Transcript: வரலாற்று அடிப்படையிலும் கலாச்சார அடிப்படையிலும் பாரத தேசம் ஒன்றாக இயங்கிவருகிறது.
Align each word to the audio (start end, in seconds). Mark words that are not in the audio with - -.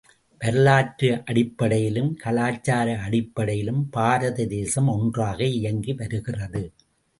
வரலாற்று 0.41 1.09
அடிப்படையிலும் 1.25 2.15
கலாச்சார 2.15 2.97
அடிப்படையிலும் 2.97 3.83
பாரத 3.89 4.47
தேசம் 4.47 4.87
ஒன்றாக 4.87 5.43
இயங்கிவருகிறது. 5.59 6.63